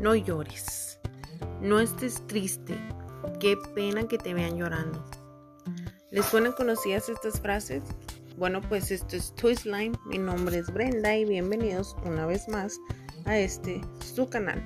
[0.00, 0.98] No llores.
[1.60, 2.74] No estés triste.
[3.38, 5.04] Qué pena que te vean llorando.
[6.10, 7.82] ¿Les suenan conocidas estas frases?
[8.38, 9.18] Bueno, pues esto
[9.48, 9.92] es Line.
[10.06, 12.78] Mi nombre es Brenda y bienvenidos una vez más
[13.26, 14.62] a este su canal.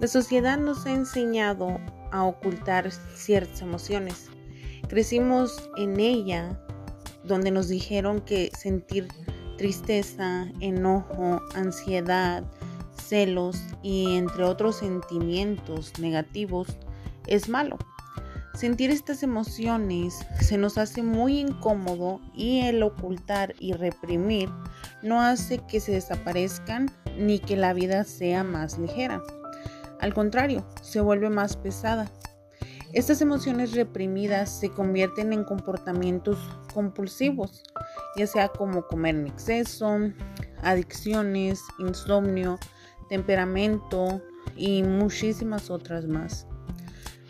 [0.00, 1.78] La sociedad nos ha enseñado
[2.10, 4.30] a ocultar ciertas emociones.
[4.88, 6.58] Crecimos en ella
[7.24, 9.08] donde nos dijeron que sentir
[9.58, 12.44] tristeza, enojo, ansiedad,
[13.08, 16.76] celos y entre otros sentimientos negativos
[17.26, 17.78] es malo.
[18.54, 24.48] Sentir estas emociones se nos hace muy incómodo y el ocultar y reprimir
[25.02, 29.22] no hace que se desaparezcan ni que la vida sea más ligera.
[30.00, 32.10] Al contrario, se vuelve más pesada.
[32.94, 36.38] Estas emociones reprimidas se convierten en comportamientos
[36.72, 37.62] compulsivos,
[38.16, 39.98] ya sea como comer en exceso,
[40.62, 42.58] adicciones, insomnio,
[43.08, 44.20] temperamento
[44.56, 46.46] y muchísimas otras más.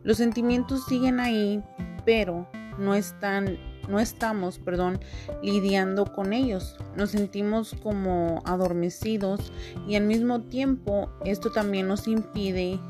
[0.03, 1.63] Los sentimientos siguen ahí,
[2.05, 4.99] pero no están no estamos, perdón,
[5.43, 6.77] lidiando con ellos.
[6.97, 9.53] Nos sentimos como adormecidos
[9.87, 12.81] y al mismo tiempo esto también nos impide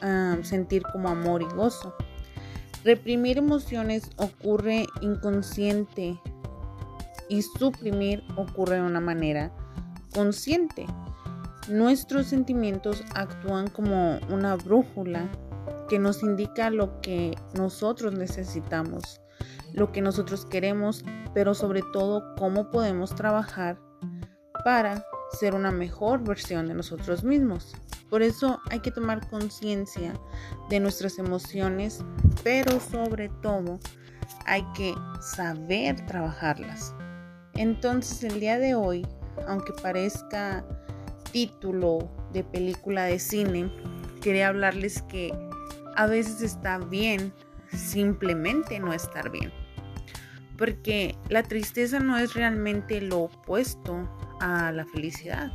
[0.00, 1.94] ah, sentir como amor y gozo.
[2.84, 6.20] Reprimir emociones ocurre inconsciente
[7.28, 9.50] y suprimir ocurre de una manera
[10.12, 10.86] consciente.
[11.68, 15.30] Nuestros sentimientos actúan como una brújula
[15.88, 19.22] que nos indica lo que nosotros necesitamos,
[19.72, 23.78] lo que nosotros queremos, pero sobre todo cómo podemos trabajar
[24.62, 27.74] para ser una mejor versión de nosotros mismos.
[28.10, 30.12] Por eso hay que tomar conciencia
[30.68, 32.04] de nuestras emociones,
[32.42, 33.80] pero sobre todo
[34.44, 36.94] hay que saber trabajarlas.
[37.54, 39.06] Entonces el día de hoy,
[39.48, 40.64] aunque parezca
[41.34, 43.68] título de película de cine,
[44.22, 45.36] quería hablarles que
[45.96, 47.32] a veces está bien
[47.72, 49.52] simplemente no estar bien.
[50.56, 54.08] Porque la tristeza no es realmente lo opuesto
[54.40, 55.50] a la felicidad.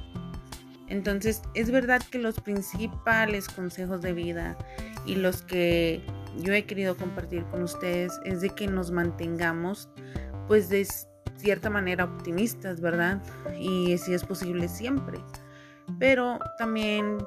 [0.89, 4.57] Entonces es verdad que los principales consejos de vida
[5.05, 6.03] y los que
[6.41, 9.87] yo he querido compartir con ustedes es de que nos mantengamos
[10.45, 10.85] pues de
[11.37, 13.23] cierta manera optimistas, ¿verdad?
[13.57, 15.19] Y si es posible siempre.
[15.97, 17.17] Pero también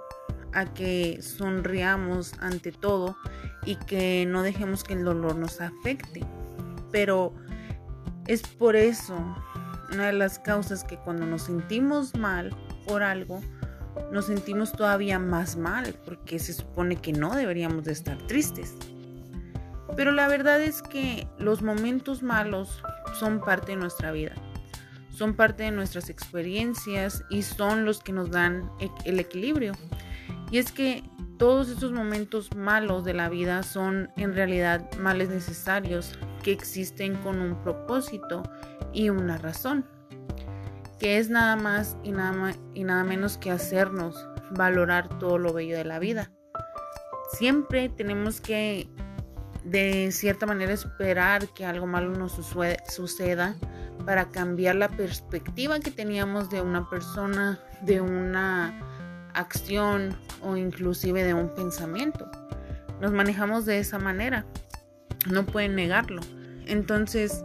[0.52, 3.16] a que sonriamos ante todo
[3.64, 6.24] y que no dejemos que el dolor nos afecte.
[6.90, 7.32] Pero
[8.26, 9.16] es por eso
[9.92, 12.54] una de las causas que cuando nos sentimos mal
[12.86, 13.40] por algo,
[14.10, 18.74] nos sentimos todavía más mal porque se supone que no deberíamos de estar tristes.
[19.96, 22.82] Pero la verdad es que los momentos malos
[23.18, 24.34] son parte de nuestra vida,
[25.12, 28.70] son parte de nuestras experiencias y son los que nos dan
[29.04, 29.72] el equilibrio.
[30.50, 31.04] Y es que
[31.38, 37.40] todos estos momentos malos de la vida son en realidad males necesarios que existen con
[37.40, 38.42] un propósito
[38.92, 39.86] y una razón
[40.98, 45.76] que es nada más y nada, y nada menos que hacernos valorar todo lo bello
[45.76, 46.30] de la vida.
[47.32, 48.88] Siempre tenemos que
[49.64, 53.56] de cierta manera esperar que algo malo nos suceda
[54.04, 58.78] para cambiar la perspectiva que teníamos de una persona, de una
[59.34, 62.30] acción o inclusive de un pensamiento.
[63.00, 64.44] Nos manejamos de esa manera.
[65.30, 66.22] No pueden negarlo.
[66.66, 67.42] Entonces,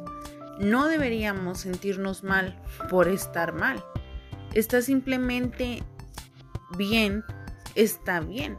[0.60, 2.56] no deberíamos sentirnos mal
[2.90, 3.84] por estar mal.
[4.54, 5.84] Está simplemente
[6.78, 7.24] bien,
[7.76, 8.58] está bien.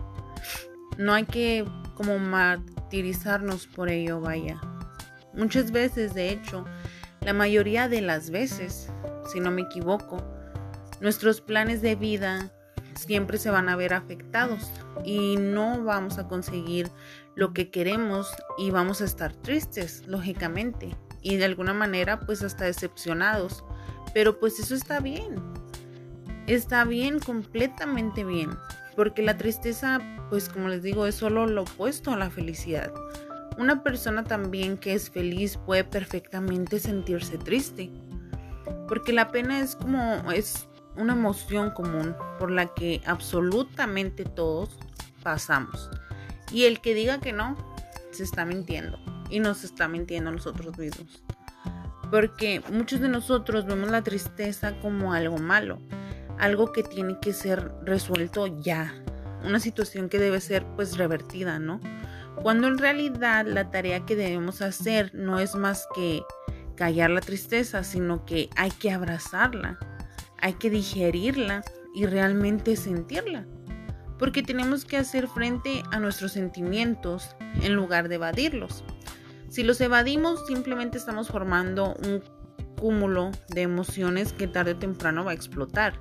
[0.96, 4.60] No hay que como martirizarnos por ello, vaya.
[5.34, 6.64] Muchas veces, de hecho,
[7.28, 8.88] la mayoría de las veces,
[9.30, 10.24] si no me equivoco,
[11.02, 12.50] nuestros planes de vida
[12.94, 14.70] siempre se van a ver afectados
[15.04, 16.90] y no vamos a conseguir
[17.34, 22.64] lo que queremos y vamos a estar tristes, lógicamente y de alguna manera pues hasta
[22.64, 23.62] decepcionados.
[24.14, 25.34] Pero pues eso está bien.
[26.46, 28.52] Está bien, completamente bien.
[28.96, 30.00] Porque la tristeza,
[30.30, 32.90] pues como les digo, es solo lo opuesto a la felicidad.
[33.58, 37.90] Una persona también que es feliz puede perfectamente sentirse triste.
[38.86, 44.78] Porque la pena es como, es una emoción común por la que absolutamente todos
[45.24, 45.90] pasamos.
[46.52, 47.56] Y el que diga que no,
[48.12, 51.24] se está mintiendo y nos está mintiendo a nosotros mismos.
[52.12, 55.80] Porque muchos de nosotros vemos la tristeza como algo malo,
[56.38, 58.94] algo que tiene que ser resuelto ya,
[59.44, 61.80] una situación que debe ser pues revertida, ¿no?
[62.42, 66.22] Cuando en realidad la tarea que debemos hacer no es más que
[66.76, 69.78] callar la tristeza, sino que hay que abrazarla,
[70.40, 71.62] hay que digerirla
[71.94, 73.44] y realmente sentirla.
[74.18, 78.82] porque tenemos que hacer frente a nuestros sentimientos en lugar de evadirlos.
[79.48, 82.22] Si los evadimos, simplemente estamos formando un
[82.78, 86.00] cúmulo de emociones que tarde o temprano va a explotar.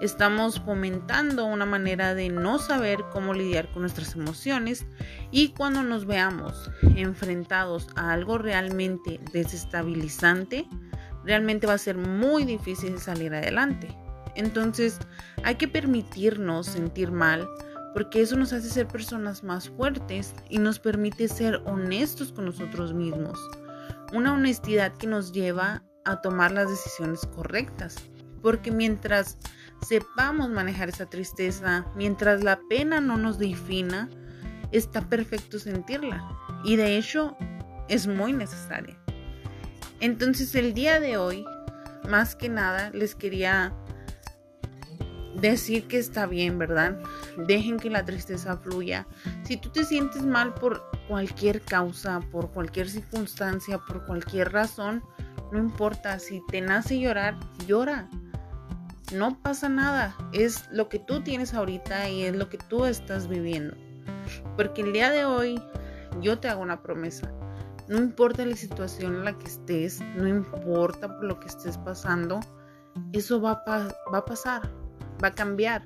[0.00, 4.84] Estamos fomentando una manera de no saber cómo lidiar con nuestras emociones
[5.30, 10.66] y cuando nos veamos enfrentados a algo realmente desestabilizante,
[11.24, 13.96] realmente va a ser muy difícil salir adelante.
[14.34, 14.98] Entonces
[15.44, 17.48] hay que permitirnos sentir mal
[17.94, 22.94] porque eso nos hace ser personas más fuertes y nos permite ser honestos con nosotros
[22.94, 23.38] mismos.
[24.12, 27.96] Una honestidad que nos lleva a tomar las decisiones correctas.
[28.42, 29.38] Porque mientras
[29.86, 34.08] sepamos manejar esa tristeza, mientras la pena no nos defina,
[34.70, 36.26] está perfecto sentirla.
[36.64, 37.36] Y de hecho
[37.88, 38.98] es muy necesaria.
[40.00, 41.44] Entonces el día de hoy,
[42.08, 43.72] más que nada, les quería
[45.40, 46.98] decir que está bien, ¿verdad?
[47.46, 49.06] Dejen que la tristeza fluya.
[49.44, 55.02] Si tú te sientes mal por cualquier causa, por cualquier circunstancia, por cualquier razón,
[55.52, 56.18] no importa.
[56.18, 58.08] Si te nace llorar, llora.
[59.14, 60.16] No pasa nada.
[60.32, 63.76] Es lo que tú tienes ahorita y es lo que tú estás viviendo.
[64.56, 65.62] Porque el día de hoy
[66.20, 67.32] yo te hago una promesa.
[67.88, 72.40] No importa la situación en la que estés, no importa por lo que estés pasando,
[73.12, 74.82] eso va va a pasar
[75.22, 75.82] va a cambiar.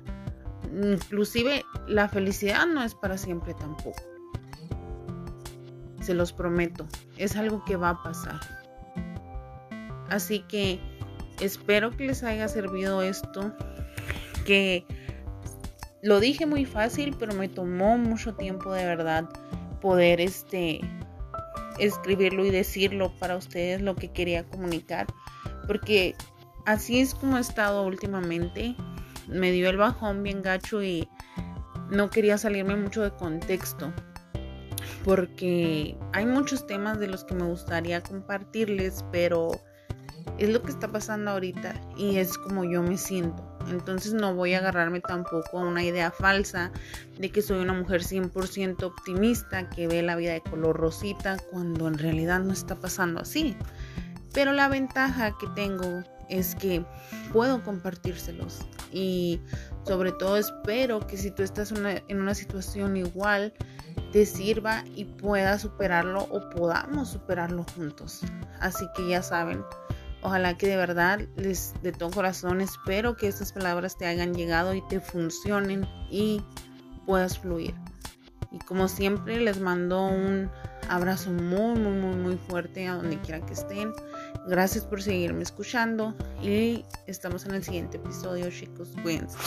[0.71, 4.01] Inclusive la felicidad no es para siempre tampoco.
[6.01, 6.87] Se los prometo,
[7.17, 8.39] es algo que va a pasar.
[10.09, 10.79] Así que
[11.41, 13.53] espero que les haya servido esto,
[14.45, 14.85] que
[16.01, 19.29] lo dije muy fácil, pero me tomó mucho tiempo de verdad
[19.81, 20.81] poder este
[21.79, 25.07] escribirlo y decirlo para ustedes lo que quería comunicar,
[25.67, 26.15] porque
[26.65, 28.75] así es como he estado últimamente.
[29.27, 31.09] Me dio el bajón bien gacho y
[31.89, 33.93] no quería salirme mucho de contexto
[35.07, 39.51] porque hay muchos temas de los que me gustaría compartirles, pero
[40.37, 43.43] es lo que está pasando ahorita y es como yo me siento.
[43.69, 46.71] Entonces no voy a agarrarme tampoco a una idea falsa
[47.19, 51.87] de que soy una mujer 100% optimista que ve la vida de color rosita cuando
[51.87, 53.55] en realidad no está pasando así.
[54.33, 56.85] Pero la ventaja que tengo es que
[57.33, 58.59] puedo compartírselos
[58.91, 59.41] y
[59.85, 63.53] sobre todo espero que si tú estás en una situación igual
[64.11, 68.21] te sirva y puedas superarlo o podamos superarlo juntos.
[68.59, 69.63] Así que ya saben,
[70.27, 74.73] ojalá que de verdad les de todo corazón espero que estas palabras te hayan llegado
[74.73, 76.41] y te funcionen y
[77.05, 77.73] puedas fluir.
[78.51, 80.49] Y como siempre les mando un
[80.89, 83.93] abrazo muy muy muy muy fuerte a donde quiera que estén.
[84.47, 88.89] Gracias por seguirme escuchando y estamos en el siguiente episodio, chicos.
[89.01, 89.37] Cuídense.